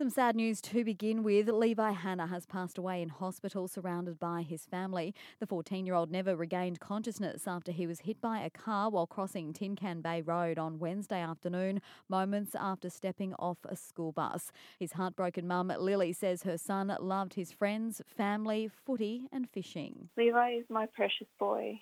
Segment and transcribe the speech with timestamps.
[0.00, 1.50] Some sad news to begin with.
[1.50, 5.14] Levi Hanna has passed away in hospital surrounded by his family.
[5.40, 9.06] The 14 year old never regained consciousness after he was hit by a car while
[9.06, 14.52] crossing Tin Can Bay Road on Wednesday afternoon, moments after stepping off a school bus.
[14.78, 20.08] His heartbroken mum, Lily, says her son loved his friends, family, footy, and fishing.
[20.16, 21.78] Levi is my precious boy.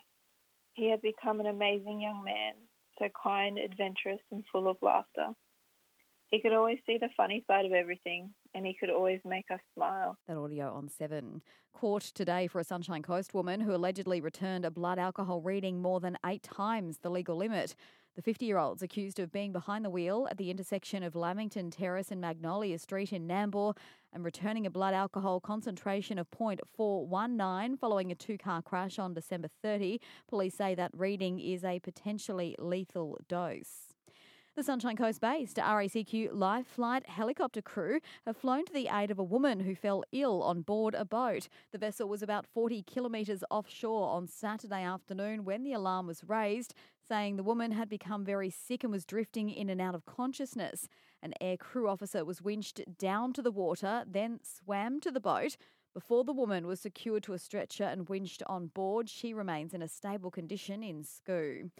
[0.74, 2.54] He had become an amazing young man,
[2.98, 5.36] so kind, adventurous, and full of laughter.
[6.30, 9.60] He could always see the funny side of everything, and he could always make us
[9.74, 10.18] smile.
[10.26, 11.40] That audio on 7.
[11.72, 16.00] Court today for a Sunshine Coast woman who allegedly returned a blood alcohol reading more
[16.00, 17.74] than eight times the legal limit.
[18.14, 21.70] The 50 year old's accused of being behind the wheel at the intersection of Lamington
[21.70, 23.76] Terrace and Magnolia Street in Nambour
[24.12, 29.48] and returning a blood alcohol concentration of 0.419 following a two car crash on December
[29.62, 30.00] 30.
[30.28, 33.94] Police say that reading is a potentially lethal dose.
[34.58, 39.18] The Sunshine Coast based RACQ Life Flight helicopter crew have flown to the aid of
[39.20, 41.46] a woman who fell ill on board a boat.
[41.70, 46.74] The vessel was about 40 kilometres offshore on Saturday afternoon when the alarm was raised,
[47.08, 50.88] saying the woman had become very sick and was drifting in and out of consciousness.
[51.22, 55.56] An air crew officer was winched down to the water, then swam to the boat.
[55.94, 59.82] Before the woman was secured to a stretcher and winched on board, she remains in
[59.82, 61.70] a stable condition in SCUH.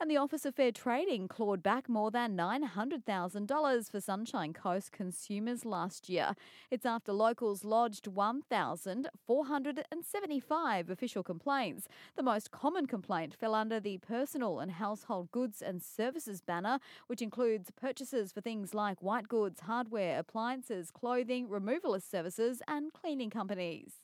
[0.00, 5.64] And the Office of Fair Trading clawed back more than $900,000 for Sunshine Coast consumers
[5.64, 6.36] last year.
[6.70, 11.88] It's after locals lodged 1,475 official complaints.
[12.14, 17.20] The most common complaint fell under the personal and household goods and services banner, which
[17.20, 23.94] includes purchases for things like white goods, hardware, appliances, clothing, removalist services, and cleaning companies.